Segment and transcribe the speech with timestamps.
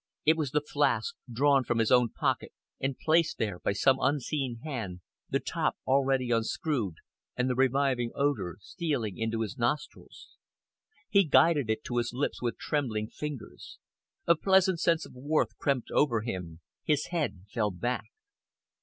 [0.25, 4.61] It was the flask, drawn from his own pocket and placed there by some unseen
[4.63, 6.95] hand, the top already unscrewed,
[7.37, 10.37] and the reviving odour stealing into his nostrils.
[11.07, 13.77] He guided it to his lips with trembling fingers.
[14.25, 16.61] A pleasant sense of warmth crept over him.
[16.83, 18.05] His head fell back.